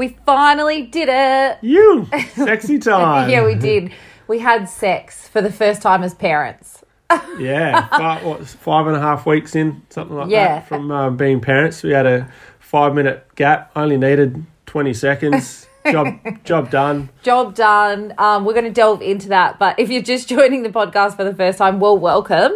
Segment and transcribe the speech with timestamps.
[0.00, 1.58] We finally did it.
[1.60, 3.28] You sexy time.
[3.30, 3.92] yeah, we did.
[4.28, 6.82] We had sex for the first time as parents.
[7.38, 10.54] yeah, five, what, five and a half weeks in, something like Yeah.
[10.60, 11.82] that, from uh, being parents.
[11.82, 15.68] We had a five minute gap, only needed 20 seconds.
[15.90, 16.06] job,
[16.44, 17.10] job done.
[17.22, 18.14] Job done.
[18.16, 19.58] Um, we're going to delve into that.
[19.58, 22.52] But if you're just joining the podcast for the first time, well, welcome.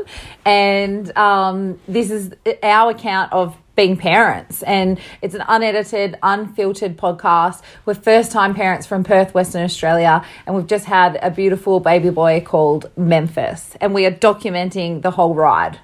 [0.47, 2.33] And um, this is
[2.63, 4.63] our account of being parents.
[4.63, 7.63] And it's an unedited, unfiltered podcast.
[7.85, 10.25] We're first time parents from Perth, Western Australia.
[10.47, 13.77] And we've just had a beautiful baby boy called Memphis.
[13.81, 15.79] And we are documenting the whole ride.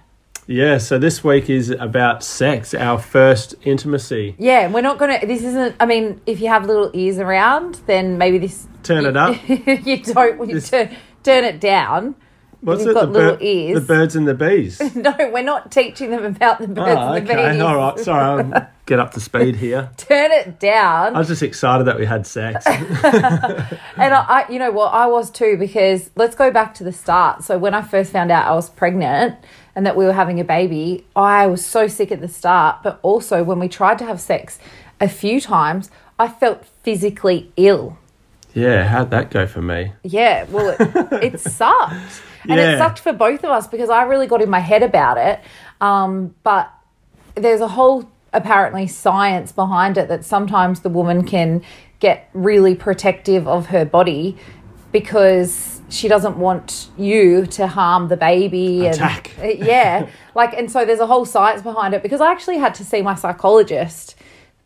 [0.46, 4.34] Yeah, so this week is about sex, our first intimacy.
[4.36, 5.24] Yeah, we're not going to.
[5.24, 5.76] This isn't.
[5.78, 8.66] I mean, if you have little ears around, then maybe this.
[8.82, 9.36] Turn it up.
[9.48, 10.48] you don't.
[10.48, 12.16] You This- turn, turn it down.
[12.62, 12.94] What's You've it?
[12.94, 13.80] got the, little bir- ears.
[13.80, 14.80] the birds and the bees.
[14.94, 17.52] No, we're not teaching them about the ah, birds oh, and the okay.
[17.52, 17.62] bees.
[17.62, 17.98] All right.
[17.98, 19.90] Sorry, I'll get up to speed here.
[19.96, 21.16] Turn it down.
[21.16, 22.66] I was just excited that we had sex.
[23.96, 26.92] And I, I, you know what, I was too because let's go back to the
[26.92, 27.44] start.
[27.44, 29.36] So when I first found out I was pregnant
[29.74, 32.82] and that we were having a baby, I was so sick at the start.
[32.82, 34.58] But also when we tried to have sex
[35.00, 37.98] a few times, I felt physically ill.
[38.54, 39.92] yeah, how'd that go for me?
[40.02, 42.22] Yeah, well, it, it sucked.
[42.48, 45.18] And it sucked for both of us because I really got in my head about
[45.18, 45.40] it.
[45.80, 46.72] Um, but
[47.34, 51.62] there's a whole apparently science behind it that sometimes the woman can
[51.98, 54.36] get really protective of her body
[54.92, 59.32] because she doesn't want you to harm the baby Attack.
[59.38, 62.74] and yeah like and so there's a whole science behind it because i actually had
[62.74, 64.16] to see my psychologist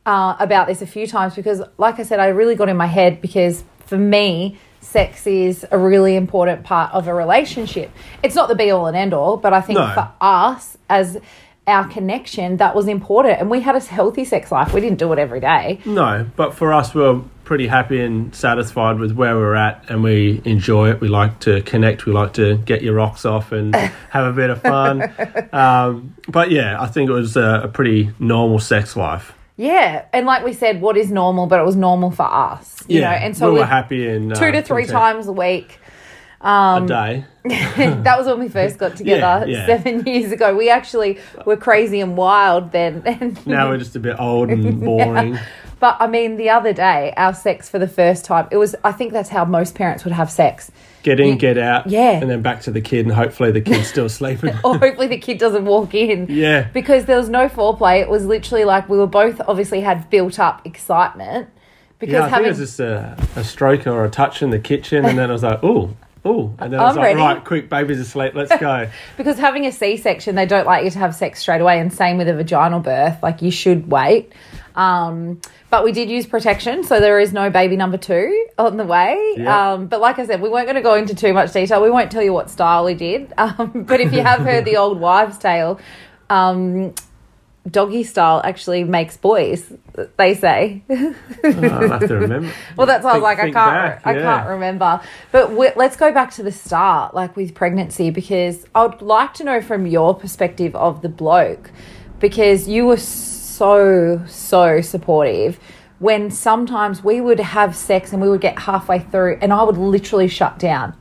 [0.06, 2.86] uh, about this a few times because like i said i really got in my
[2.86, 7.90] head because for me sex is a really important part of a relationship
[8.22, 9.92] it's not the be all and end all but i think No.
[9.94, 11.18] for us as
[11.66, 15.10] our connection that was important and we had a healthy sex life we didn't do
[15.14, 19.54] it every day No, but for us, we're pretty happy and satisfied with where we're
[19.54, 21.00] at, and we enjoy it.
[21.00, 22.06] We like to connect.
[22.06, 23.74] We like to get your rocks off and
[24.10, 25.12] have a bit of fun.
[25.52, 29.32] Um, but yeah, I think it was a, a pretty normal sex life.
[29.56, 33.00] Yeah and like we said what is normal but it was normal for us you
[33.00, 35.78] know and so we we were happy and two uh, to three times a week
[36.40, 37.24] Um, a day.
[37.44, 39.66] that was when we first got together Yeah, yeah.
[39.66, 40.54] seven years ago.
[40.54, 43.02] We actually were crazy and wild then.
[43.06, 45.38] And Now we're just a bit old and boring.
[45.80, 48.74] but I mean, the other day, our sex for the first time, it was.
[48.84, 50.70] I think that's how most parents would have sex.
[51.04, 52.12] Get in, get out, Yeah.
[52.12, 54.54] and then back to the kid, and hopefully the kid's still sleeping.
[54.64, 56.26] Or hopefully the kid doesn't walk in.
[56.30, 56.62] Yeah.
[56.72, 58.00] Because there was no foreplay.
[58.00, 61.48] It was literally like we were both obviously had built up excitement.
[61.98, 64.48] Because Yeah, I think having it was just a, a stroke or a touch in
[64.50, 65.94] the kitchen, and then I was like, "Ooh,
[66.26, 67.20] ooh," and then I was I'm like, ready.
[67.20, 70.90] "Right, quick, baby's asleep, let's go." because having a C section, they don't like you
[70.90, 73.22] to have sex straight away, and same with a vaginal birth.
[73.22, 74.32] Like you should wait.
[74.74, 75.40] Um,
[75.70, 79.34] but we did use protection, so there is no baby number two on the way.
[79.36, 79.72] Yeah.
[79.72, 81.82] Um, but like I said, we weren't going to go into too much detail.
[81.82, 83.32] We won't tell you what style we did.
[83.44, 85.78] Um, but if you have heard the old wives' tale,
[86.30, 86.94] um,
[87.70, 89.70] doggy style actually makes boys.
[90.16, 90.82] They say.
[90.88, 91.14] Oh,
[91.44, 92.50] I'll have to remember.
[92.76, 95.00] Well, that's why I was like, I can't, back, I can't remember.
[95.30, 99.34] But we, let's go back to the start, like with pregnancy, because I would like
[99.34, 101.70] to know from your perspective of the bloke,
[102.18, 105.58] because you were so so so supportive.
[106.00, 109.78] When sometimes we would have sex and we would get halfway through, and I would
[109.78, 110.94] literally shut down,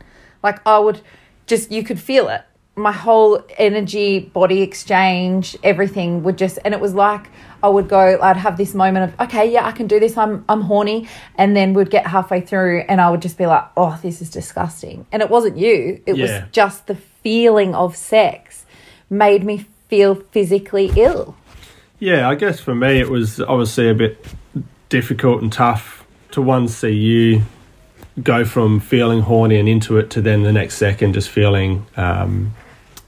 [0.44, 1.02] like I would
[1.48, 2.42] just you could feel it.
[2.76, 7.28] My whole energy, body exchange, everything would just, and it was like
[7.62, 10.18] I would go, I'd have this moment of, okay, yeah, I can do this.
[10.18, 11.08] I'm, I'm horny.
[11.36, 14.30] And then we'd get halfway through and I would just be like, oh, this is
[14.30, 15.06] disgusting.
[15.14, 16.02] And it wasn't you.
[16.06, 16.24] It Yeah.
[16.24, 18.66] was just the feeling of sex
[19.10, 21.36] made me feel physically ill.
[22.00, 24.26] Yeah, I guess for me it was obviously a bit
[24.90, 27.44] difficult and tough to one see you
[28.22, 32.54] go from feeling horny and into it to then the next second just feeling, um,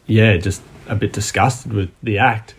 [0.08, 2.56] yeah, just a bit disgusted with the act.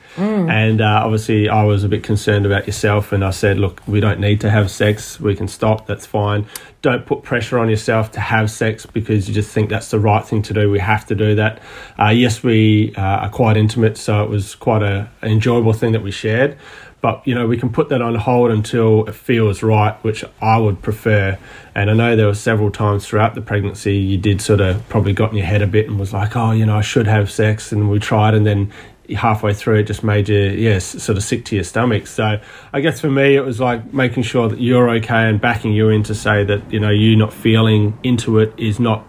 [0.48, 4.00] And uh, obviously, I was a bit concerned about yourself, and I said, "Look, we
[4.00, 5.20] don't need to have sex.
[5.20, 5.86] We can stop.
[5.86, 6.46] That's fine.
[6.80, 10.24] Don't put pressure on yourself to have sex because you just think that's the right
[10.24, 10.70] thing to do.
[10.70, 11.60] We have to do that.
[11.98, 15.92] Uh, yes, we uh, are quite intimate, so it was quite a, an enjoyable thing
[15.92, 16.56] that we shared.
[17.00, 20.58] But you know, we can put that on hold until it feels right, which I
[20.58, 21.38] would prefer.
[21.74, 25.12] And I know there were several times throughout the pregnancy you did sort of probably
[25.12, 27.30] got in your head a bit and was like, oh, you know, I should have
[27.30, 28.72] sex, and we tried, and then
[29.14, 32.40] halfway through it just made you yes sort of sick to your stomach so
[32.72, 35.88] i guess for me it was like making sure that you're okay and backing you
[35.88, 39.06] in to say that you know you not feeling into it is not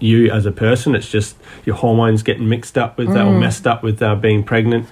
[0.00, 3.66] you as a person it's just your hormones getting mixed up with that or messed
[3.66, 4.86] up with uh, being pregnant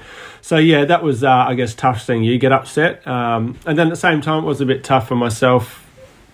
[0.47, 3.89] so yeah, that was uh, I guess tough seeing you get upset, um, and then
[3.89, 5.85] at the same time it was a bit tough for myself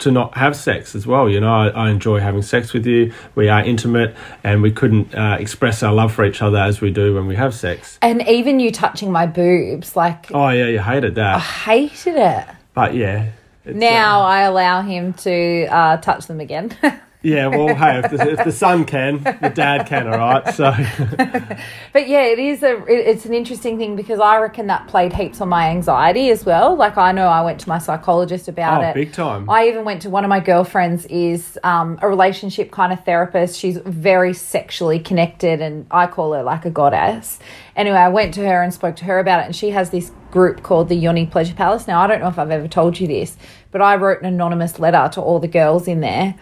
[0.01, 1.31] to not have sex as well.
[1.31, 3.15] You know, I, I enjoy having sex with you.
[3.35, 4.15] We are intimate,
[4.45, 7.37] and we couldn't uh, express our love for each other as we do when we
[7.37, 7.99] have sex.
[8.03, 11.37] And even you touching my boobs, like Oh yeah, you hated that.
[11.37, 12.47] I hated it.
[12.75, 13.31] but yeah.
[13.65, 16.77] Now uh, I allow him to uh, touch them again.
[17.23, 20.55] yeah, well, hey, if the, if the son can, the dad can, all right.
[20.55, 20.73] So
[21.93, 25.13] But yeah, it is a it, it's an interesting thing because I reckon that played
[25.13, 26.75] heaps on my anxiety as well.
[26.75, 28.95] Like I know I went to my psychologist about oh, it.
[28.95, 29.49] big time.
[29.49, 33.59] I even went to one of my girlfriends is um, a relationship kind of therapist.
[33.59, 37.39] She's very sexually connected, and I call her like a goddess.
[37.77, 40.11] Anyway, I went to her and spoke to her about it, and she has this
[40.31, 41.87] group called the Yoni Pleasure Palace.
[41.87, 43.37] Now, I don't know if I've ever told you this,
[43.71, 46.35] but I wrote an anonymous letter to all the girls in there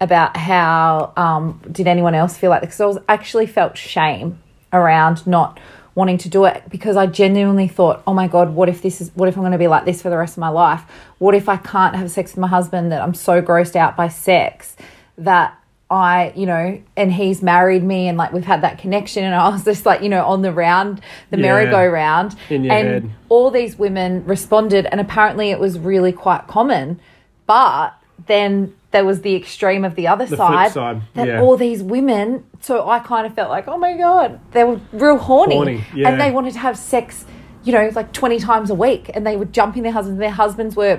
[0.00, 2.68] about how um, did anyone else feel like this?
[2.68, 4.38] because I was actually felt shame
[4.72, 5.58] around not
[5.94, 9.10] wanting to do it because I genuinely thought, oh my god, what if this is
[9.14, 10.82] what if I'm going to be like this for the rest of my life?
[11.18, 14.06] What if I can't have sex with my husband that I'm so grossed out by
[14.08, 14.76] sex
[15.16, 15.58] that
[15.90, 19.48] I, you know, and he's married me and like we've had that connection and I
[19.48, 21.42] was just like, you know, on the round, the Yeah.
[21.42, 22.36] merry-go-round.
[22.50, 23.10] In your and head.
[23.30, 27.00] all these women responded and apparently it was really quite common.
[27.46, 27.94] But
[28.26, 31.40] then there was the extreme of the other flip side, side, that yeah.
[31.42, 35.18] all these women so I kind of felt like, oh my god, they were real
[35.18, 36.08] horny, Horny, yeah.
[36.08, 37.24] and they wanted to have sex,
[37.64, 40.14] you know, like twenty times a week, and they were jumping their husbands.
[40.14, 40.96] And their husbands were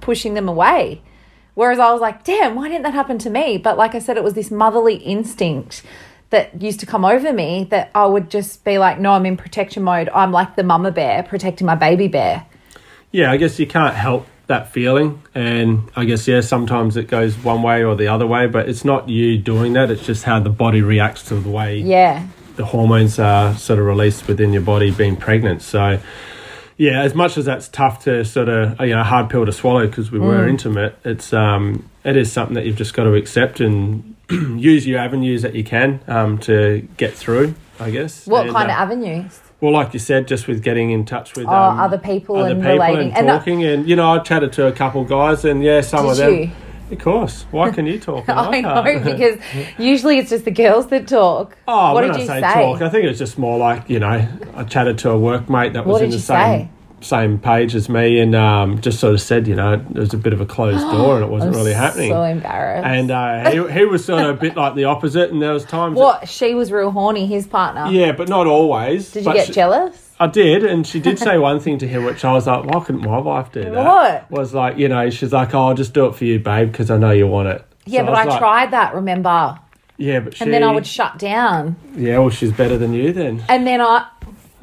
[0.00, 1.02] pushing them away,
[1.54, 3.58] whereas I was like, damn, why didn't that happen to me?
[3.58, 5.82] But like I said, it was this motherly instinct
[6.30, 9.36] that used to come over me that I would just be like, no, I'm in
[9.36, 10.08] protection mode.
[10.14, 12.46] I'm like the mama bear protecting my baby bear.
[13.10, 17.36] yeah, I guess you can't help that feeling, and I guess yeah, sometimes it goes
[17.38, 19.90] one way or the other way, but it's not you doing that.
[19.90, 23.86] It's just how the body reacts to the way Yeah, the hormones are sort of
[23.86, 25.62] released within your body being pregnant.
[25.62, 25.98] So,
[26.76, 29.86] yeah, as much as that's tough to sort of you know hard pill to swallow
[29.86, 33.60] because we were intimate, it's um it is something that you've just got to accept
[33.60, 37.54] and use your avenues that you can um to get through.
[37.80, 38.26] I guess.
[38.26, 39.40] what And, kind uh, of avenues?
[39.62, 42.50] Well, like you said, just with getting in touch with Oh, um, other people other
[42.50, 43.10] and people relating.
[43.12, 46.04] and And talking, and, you know, I chatted to a couple guys, and yeah, some
[46.04, 46.34] of Did them.
[46.90, 46.96] you?
[46.96, 47.46] Of course.
[47.52, 48.24] Why can you talk?
[48.28, 49.04] and I know can't?
[49.04, 49.38] because
[49.78, 51.56] usually it's just the girls that talk.
[51.68, 52.52] Oh, what when did I you say, say?
[52.54, 55.74] talk, I think it was just more like you know, I chatted to a workmate
[55.74, 56.68] that was in the same say?
[57.02, 60.16] Same page as me, and um, just sort of said, you know, it was a
[60.18, 62.10] bit of a closed door, and it wasn't I'm really happening.
[62.10, 62.86] So embarrassed.
[62.86, 65.64] and uh, he, he was sort of a bit like the opposite, and there was
[65.64, 65.94] times.
[65.96, 66.28] that- what?
[66.28, 67.26] She was real horny.
[67.26, 67.86] His partner.
[67.90, 69.10] yeah, but not always.
[69.12, 70.10] Did you get she- jealous?
[70.20, 72.78] I did, and she did say one thing to him, which I was like, "Why
[72.84, 74.30] couldn't my wife do that?" What?
[74.30, 76.90] Was like, you know, she's like, "Oh, I'll just do it for you, babe, because
[76.90, 78.94] I know you want it." Yeah, So but was I like, tried that.
[78.94, 79.58] Remember?
[79.96, 80.44] Yeah, but she.
[80.44, 81.74] And then I would shut down.
[81.96, 83.42] Yeah, well, she's better than you then.
[83.48, 84.06] And then I.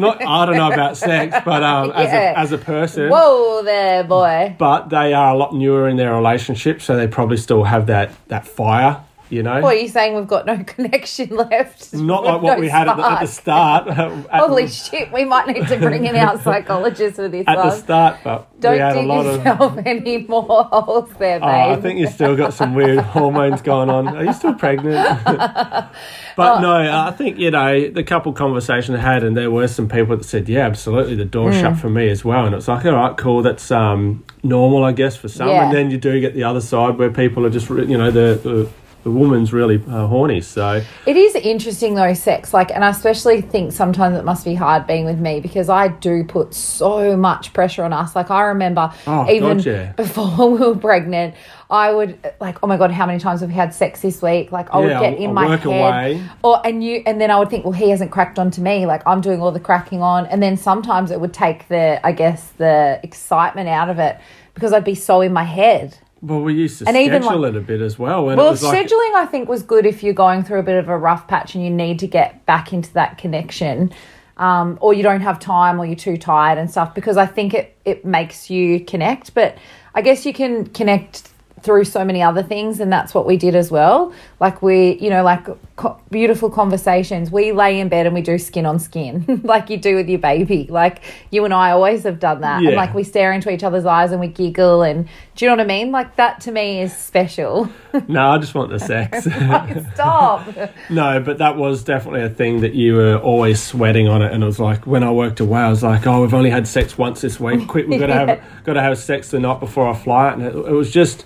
[0.00, 2.32] Not, I don't know about sex, but um, as Yeah.
[2.32, 3.08] a as a person.
[3.10, 4.54] Whoa there, boy.
[4.58, 8.10] But they are a lot newer in their relationship, so they probably still have that
[8.28, 9.02] that fire.
[9.30, 10.16] You know, What are you saying?
[10.16, 11.94] We've got no connection left.
[11.94, 13.86] not like what no we had at the, at the start.
[13.88, 15.12] At, Holy shit!
[15.12, 18.72] We might need to bring in our psychologist for this at the start, but Don't
[18.72, 19.36] we had a dig lot of.
[19.36, 21.48] yourself any more holes there, babe.
[21.48, 24.08] Oh, I think you still got some weird hormones going on.
[24.08, 25.06] Are you still pregnant?
[25.24, 26.60] but Oh.
[26.60, 30.16] no, I think you know the couple conversation I had, and there were some people
[30.16, 31.60] that said, "Yeah, absolutely, the door Mm.
[31.60, 34.92] shut for me as well." And it's like, all right, cool, that's um, normal, I
[34.92, 35.48] guess, for some.
[35.48, 35.66] Yeah.
[35.66, 38.40] And then you do get the other side where people are just, you know, the
[38.42, 38.68] the,
[39.02, 40.40] the woman's really uh, horny.
[40.40, 42.52] So It is interesting though, sex.
[42.52, 45.88] Like, and I especially think sometimes it must be hard being with me because I
[45.88, 48.14] do put so much pressure on us.
[48.14, 49.92] Like, I remember Oh, even God, yeah.
[49.96, 51.34] before we were pregnant,
[51.70, 54.50] I would like, oh my god, how many times have we had sex this week?
[54.50, 56.22] Like, I would Yeah, get I'll- in I'll my head, away.
[56.42, 58.86] or and you, and then I would think, well, he hasn't cracked onto me.
[58.86, 62.10] Like, I'm doing all the cracking on, and then sometimes it would take the, I
[62.12, 64.18] guess, the excitement out of it
[64.54, 65.96] because I'd be so in my head.
[66.22, 68.26] Well, we used to And even, schedule like- it a bit as well.
[68.26, 70.62] When Well, it was like, scheduling I think was good if you're going through a
[70.62, 73.92] bit of a rough patch and you need to get back into that connection,
[74.36, 76.94] um, or you don't have time, or you're too tired and stuff.
[76.94, 79.34] Because I think it it makes you connect.
[79.34, 79.56] But
[79.94, 81.29] I guess you can connect
[81.62, 84.12] through so many other things, and that's what we did as well.
[84.38, 87.30] Like we, you know, like co- beautiful conversations.
[87.30, 90.18] We lay in bed and we do skin on skin, like you do with your
[90.18, 90.66] baby.
[90.68, 93.86] Like you and I always have done that, and like we stare into each other's
[93.86, 94.82] eyes and we giggle.
[94.82, 95.92] And do you know what I mean?
[95.92, 97.68] Like that to me is special.
[98.08, 99.24] no, I just want the sex.
[99.94, 100.46] Stop.
[100.88, 104.42] No, but that was definitely a thing that you were always sweating on it, and
[104.42, 106.96] it was like when I worked away, I was like, "Oh, we've only had sex
[106.96, 107.68] once this week.
[107.68, 110.42] Quick, we've got to have got to have sex the night before I fly." And
[110.42, 111.24] it, it was just,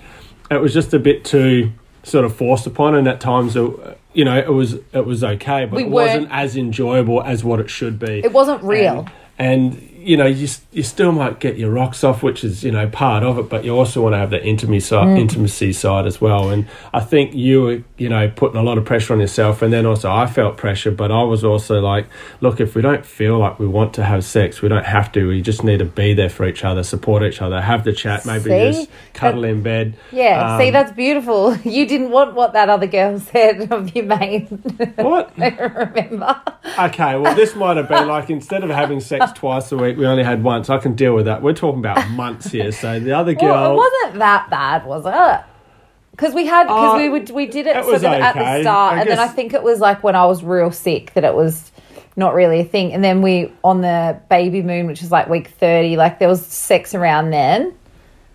[0.50, 1.72] it was just a bit too
[2.02, 5.66] sort of forced upon, and at times it, you know, it was it was okay,
[5.66, 8.20] but We it wasn't as enjoyable as what it should be.
[8.24, 9.08] It wasn't real.
[9.38, 12.70] And, and you know, you you still might get your rocks off, which is you
[12.70, 15.18] know part of it, but you also want to have the intimacy side, Mm.
[15.18, 16.50] intimacy side as well.
[16.50, 19.73] And I think you were you know putting a lot of pressure on yourself, and
[19.73, 22.06] then also I felt pressure, but I was also like,
[22.40, 25.28] look, if we don't feel like we want to have sex, we don't have to.
[25.28, 28.26] We just need to be there for each other, support each other, have the chat,
[28.26, 28.73] maybe See?
[28.73, 29.94] just cuddle in bed.
[30.12, 31.56] Yeah, Um, see, that's beautiful.
[31.64, 34.49] You didn't want what that other girl said of your mate.
[34.96, 35.32] what?
[35.38, 36.40] I Remember?
[36.78, 40.06] Okay, well, this might have been like instead of having sex twice a week, we
[40.06, 40.71] only had once.
[40.71, 41.42] I can deal with that.
[41.42, 42.73] We're talking about months here.
[42.73, 45.44] So the other girl, Well, it wasn't that bad, was it?
[46.11, 48.62] Because we had because Uh, we would we did it, it sort of at the
[48.62, 51.25] start, I and then I think it was like when I was real sick that
[51.25, 51.71] it was
[52.16, 55.49] not really a thing, and then we on the baby moon, which was like week
[55.49, 57.75] thirty, like there was sex around then.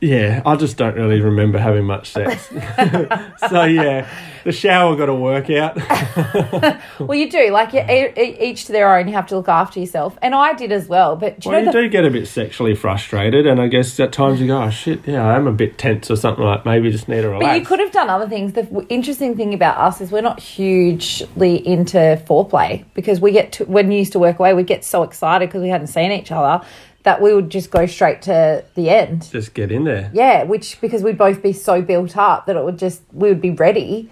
[0.01, 2.47] Yeah, I just don't really remember having much sex.
[3.49, 4.09] so yeah,
[4.45, 5.77] the shower got to work out.
[6.99, 7.81] Well, you do like you,
[8.17, 9.07] each to their own.
[9.07, 11.15] You have to look after yourself, and I did as well.
[11.15, 13.99] But do you well, you the do get a bit sexually frustrated, and I guess
[13.99, 16.65] at times you go, "Oh shit, yeah, I am a bit tense or something like
[16.65, 18.53] maybe just need to relax." But you could have done other things.
[18.53, 23.65] The interesting thing about us is we're not hugely into foreplay because we get to,
[23.65, 26.31] when you used to work away, we'd get so excited because we hadn't seen each
[26.31, 26.63] other
[27.03, 29.29] that we would just go straight to the end.
[29.31, 30.11] just get in there.
[30.13, 33.41] Yeah, which because we'd both be so built up that it would just we would
[33.41, 34.09] be ready.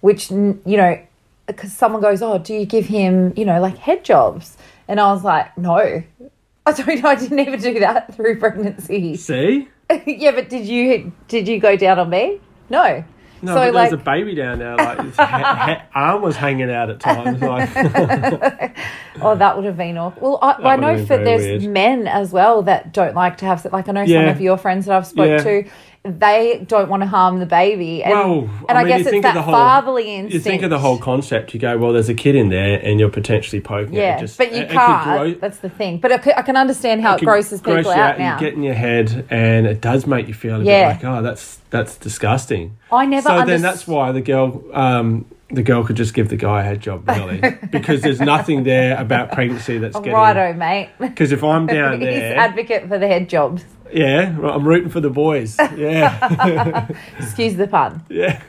[0.00, 0.98] Which you know,
[1.46, 4.56] because someone goes, "Oh, do you give him you know like head jobs?"
[4.88, 6.02] And I was like, "No."
[6.66, 7.08] I don't know.
[7.08, 9.16] I didn't ever do that through pregnancy.
[9.16, 9.68] See,
[10.06, 12.40] yeah, but did you did you go down on me?
[12.68, 13.02] No.
[13.42, 14.76] No, so but like, there's a baby down there.
[14.76, 17.40] Like his ha- ha- arm was hanging out at times.
[17.50, 17.70] Like
[19.22, 20.22] oh, that would have been awful.
[20.22, 21.72] Well, I, I know for there's weird.
[21.72, 23.64] men as well that don't like to have.
[23.72, 25.62] Like I know some of your friends that I've spoke Yeah.
[25.62, 25.70] to,
[26.02, 28.02] they don't want to harm the baby.
[28.02, 30.32] And, Well, and I, mean, guess it's that whole, fatherly instinct.
[30.32, 31.52] You think of the whole concept.
[31.52, 33.94] You go, well, there's a kid in there, and you're potentially poking.
[33.94, 34.20] Yeah, it.
[34.20, 35.04] Just, but you it- it can't.
[35.04, 35.98] grow- That's the thing.
[35.98, 38.34] But I can understand how it, grosses people gross you out, now.
[38.34, 40.94] You get in your head, and it does make you feel a Yeah.
[40.94, 42.76] bit like, oh, that's that's disgusting.
[42.90, 46.36] I never So then that's why the girl, um, the girl could just give the
[46.36, 47.40] guy a head job, really,
[47.70, 50.12] because there's nothing there about pregnancy that's getting.
[50.14, 50.88] Righto, mate.
[50.98, 53.64] Because if I'm down He's there, advocate for the head jobs.
[53.92, 55.56] Yeah, well, I'm rooting for the boys.
[55.58, 56.88] Yeah.
[57.18, 58.04] Excuse the pun.
[58.08, 58.42] Yeah.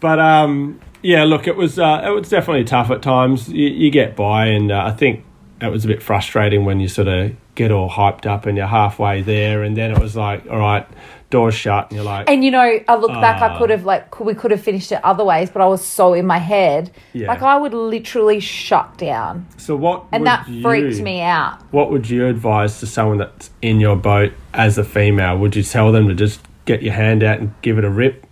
[0.00, 3.48] but um, yeah, look, it was uh, it was definitely tough at times.
[3.48, 5.24] You, you get by, and uh, I think
[5.60, 8.66] it was a bit frustrating when you sort of get all hyped up and you're
[8.66, 10.86] halfway there, and then it was like, all right,
[11.30, 13.58] doors shut, and you're like, And you know, I look back, I Ah.
[13.58, 16.26] could have like we could have finished it other ways, but I was so in
[16.26, 17.28] my head, Yeah.
[17.28, 20.04] like I would literally shut down, so what?
[20.12, 21.58] and that freaked me out.
[21.70, 25.38] What would you advise to someone that's in your boat as a female?
[25.38, 28.26] Would you tell them to just get your hand out and give it a rip?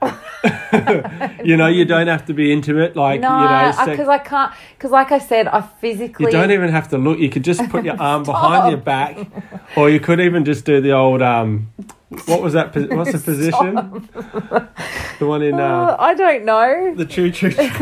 [1.44, 3.72] you know, you don't have to be intimate, like No, you know.
[3.90, 4.52] because I, can't.
[4.76, 6.26] Because like I said, I physically.
[6.26, 7.18] You don't even have to look.
[7.18, 9.18] You could just put your arm behind your back,
[9.76, 11.72] or you could even just do the old um.
[12.26, 12.74] What was that?
[12.90, 13.74] What's the position?
[15.18, 16.94] the one in Uh, uh, I don't know.
[16.94, 17.48] the choo choo.
[17.58, 17.80] I've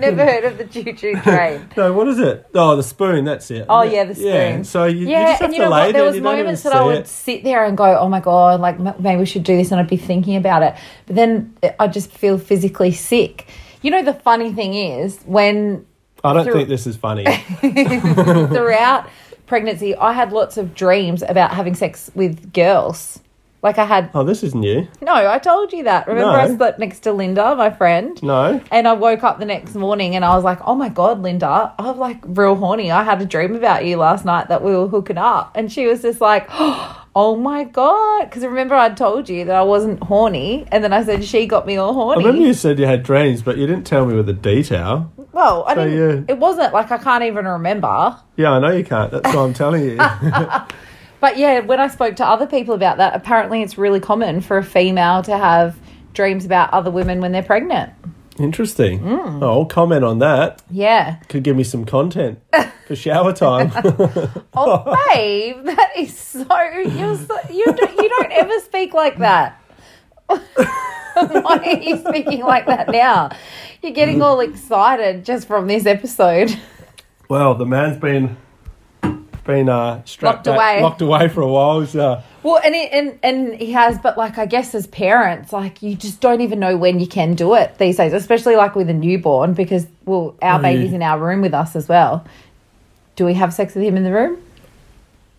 [0.00, 1.68] never heard of the choo choo train.
[1.76, 2.46] no, what is it?
[2.54, 3.26] Oh, the spoon.
[3.26, 3.66] That's it.
[3.68, 4.52] Oh, yeah, the Yeah.
[4.52, 4.64] spoon.
[4.64, 5.92] So you, you just have and you to know lay what?
[5.92, 7.08] There was you don't even moments that I would it.
[7.08, 9.88] sit there and go, "Oh my god, like maybe we should do this," and I'd
[9.88, 10.74] be thinking about it.
[11.06, 13.48] But then I just feel physically sick.
[13.82, 15.84] You know, the funny thing is when
[16.24, 17.24] I don't through- think this is funny.
[18.06, 19.08] throughout
[19.46, 23.20] pregnancy, I had lots of dreams about having sex with girls.
[23.60, 24.86] Like I had oh, this is new.
[25.02, 26.06] no, I told you that.
[26.06, 28.20] Remember, I slept next to Linda, my friend.
[28.22, 28.60] No.
[28.70, 31.74] And I woke up the next morning and I was like, oh my God, Linda,
[31.78, 32.92] I'm like real horny.
[32.92, 35.50] I had a dream about you last night that we were hooking up.
[35.56, 36.46] And she was just like,
[37.16, 38.26] oh my God.
[38.26, 40.64] Because remember, I told you that I wasn't horny.
[40.70, 42.24] And then I said, she got me all I horny.
[42.26, 45.12] remember you said you had dreams, but you didn't tell me with the detail.
[45.32, 46.34] well, I So, didn't, yeah.
[46.34, 48.16] it wasn't like I can't even remember.
[48.36, 49.10] Yeah, I know you can't.
[49.10, 49.98] That's why I'm telling you.
[51.20, 54.58] But yeah, when I spoke to other people about that, apparently it's really common for
[54.58, 55.76] a female to have
[56.14, 57.92] dreams about other women when they're pregnant.
[58.38, 59.00] Interesting.
[59.00, 59.42] Mm.
[59.42, 60.62] Oh, I'll comment on that.
[60.70, 61.16] Yeah.
[61.28, 62.40] Could give me some content
[62.86, 63.72] for shower time.
[64.60, 66.42] Oh, babe, that is so.
[66.42, 69.60] You're so you, don't, you don't ever speak like that.
[70.26, 73.30] Why are you speaking like that now?
[73.82, 76.58] You're getting all excited just from this episode.
[77.28, 78.36] well, the man's been
[79.48, 80.82] been uh, strapped Locked back- away.
[80.82, 81.84] locked away for a while.
[81.86, 85.82] So Well, and it, and and he has, but like I guess as parents, like
[85.82, 88.88] you just don't even know when you can do it these days, especially like with
[88.88, 90.96] a newborn, because well, our Oh, baby's yeah.
[90.96, 92.24] in our room with us as well.
[93.16, 94.36] Do we have sex with him in the room?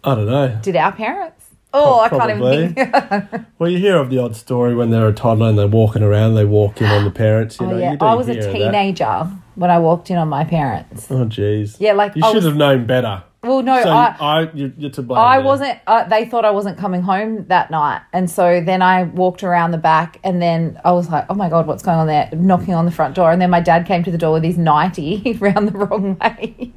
[0.03, 0.59] I don't know.
[0.61, 1.35] Did our parents?
[1.71, 2.73] Oh, I can't even.
[2.73, 6.01] Think Well, you hear of the odd story when they're a toddler and they're walking
[6.01, 7.59] around, they walk in on the parents.
[7.59, 8.53] You know, oh yeah, you do I was a hear of that.
[8.53, 11.07] teenager when I walked in on my parents.
[11.11, 11.75] Oh, jeez.
[11.79, 13.23] Yeah, like You I should was- have known better.
[13.41, 14.15] Well, no, so I.
[14.19, 15.17] I, you're, you're to blame.
[15.19, 15.45] I there.
[15.45, 15.79] wasn't.
[15.87, 19.71] Uh, they thought I wasn't coming home that night, and so then I walked around
[19.71, 22.73] the back, and then I was like, "Oh my god, what's going on there?" Knocking
[22.73, 25.37] on the front door, and then my dad came to the door with his ninety
[25.39, 26.73] round the wrong way.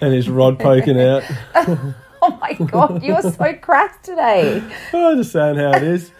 [0.00, 1.22] And his rod poking out.
[2.22, 4.62] oh my god, you are so cracked today.
[4.92, 6.10] Oh, just saying how it is.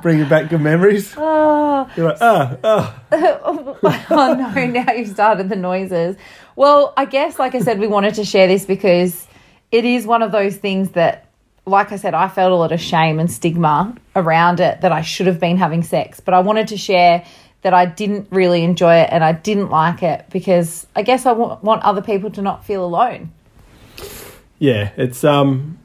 [0.00, 1.14] Bringing back good memories.
[1.28, 3.02] Oh, You're like, ah, ah.
[3.12, 6.16] oh no, now you've started the noises.
[6.54, 9.26] Well, I guess, like I said, we wanted to share this because
[9.70, 11.28] it is one of those things that,
[11.66, 15.02] like I said, I felt a lot of shame and stigma around it that I
[15.02, 16.20] should have been having sex.
[16.20, 17.24] But I wanted to share
[17.62, 21.32] that I didn't really enjoy it and I didn't like it because I guess I
[21.32, 23.32] want other people to not feel alone.
[24.58, 25.78] Yeah, it's um.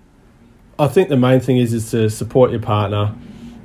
[0.80, 3.14] I think the main thing is is to support your partner.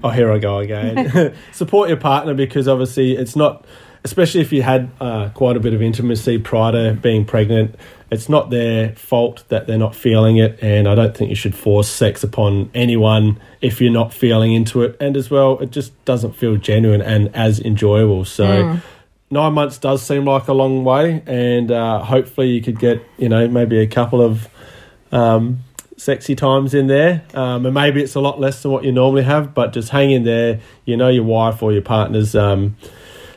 [0.04, 1.34] Oh, here I go again.
[1.52, 3.64] support your partner because obviously it's not,
[4.04, 7.76] especially if you had uh, quite a bit of intimacy prior to being pregnant.
[8.10, 11.56] It's not their fault that they're not feeling it, and I don't think you should
[11.56, 14.96] force sex upon anyone if you're not feeling into it.
[15.00, 18.24] And as well, it just doesn't feel genuine and as enjoyable.
[18.24, 18.80] So.
[19.28, 23.28] Nine months does seem like a long way, and uh, hopefully you could get, you
[23.28, 24.48] know, maybe a couple of
[25.12, 25.60] um,
[25.96, 27.24] sexy times in there.
[27.34, 30.10] Um, and maybe it's a lot less than what you normally have, but just hang
[30.10, 30.60] in there.
[30.84, 32.76] You know your wife or your partner's um,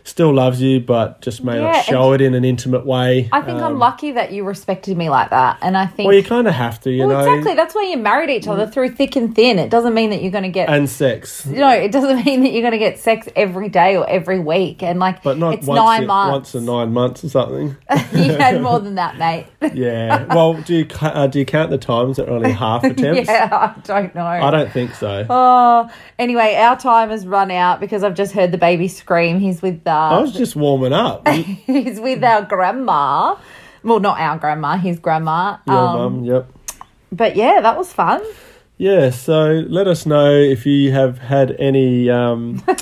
[0.10, 3.30] still loves you, but just may Yeah, not show it in an intimate way.
[3.32, 5.58] I think I'm Um, lucky that you respected me like that.
[5.62, 6.08] And I think.
[6.08, 7.30] Well, you kind of have to, you Well, know.
[7.32, 7.56] exactly.
[7.56, 9.60] That's why you married each other through thick and thin.
[9.60, 11.46] It doesn't mean that you're going to get And sex.
[11.46, 14.82] no, it doesn't mean that you're going to get sex every day or every week.
[14.84, 16.32] And like, But not it's once, nine in- months.
[16.34, 17.78] once in nine months or something.
[18.14, 19.46] you had more than that, mate.
[19.74, 20.34] yeah.
[20.34, 23.30] Well, do you uh, do you count the times that are only half attempts?
[23.30, 24.26] yeah, I don't know.
[24.26, 25.26] I don't think so.
[25.30, 29.40] Oh, anyway, our time has run out because I've just heard the baby scream.
[29.40, 31.28] He's with I was just warming up.
[31.28, 33.36] He's with our grandma.
[33.84, 35.58] Well, not our grandma, his grandma.
[35.68, 36.52] Um, mum, yep.
[37.12, 38.22] But yeah, that was fun.
[38.82, 42.10] Yeah, so let us know if you have had any.
[42.10, 42.80] Um, I'll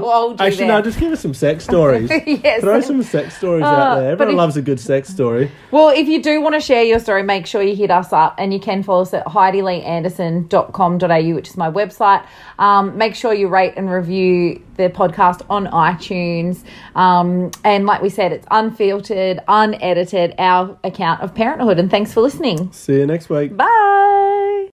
[0.00, 2.10] hold you actually, no, just give us some sex stories.
[2.26, 2.62] Yes.
[2.62, 4.10] Throw some sex stories Uh, out there.
[4.10, 5.48] Everyone if- loves a good sex story.
[5.70, 8.34] Well, if you do want to share your story, make sure you hit us up
[8.36, 12.26] and you can follow us at heidileeanderson.com.au, which is my website.
[12.58, 16.64] Um, make sure you rate and review the podcast on iTunes.
[16.96, 21.78] Um, and like we said, it's unfiltered, unedited, our account of parenthood.
[21.78, 22.72] And thanks for listening.
[22.72, 23.56] See you next week.
[23.56, 24.38] Bye.